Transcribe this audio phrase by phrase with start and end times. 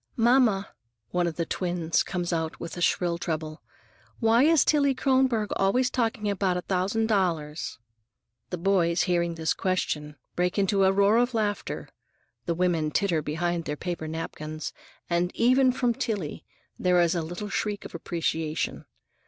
[0.17, 0.71] "Mamma,"
[1.11, 3.61] one of the twins comes out in a shrill treble,
[4.19, 7.77] "why is Tillie Kronborg always talking about a thousand dollars?"
[8.49, 11.87] The boys, hearing this question, break into a roar of laughter,
[12.47, 14.73] the women titter behind their paper napkins,
[15.07, 16.45] and even from Tillie
[16.79, 18.85] there is a little shriek of appreciation.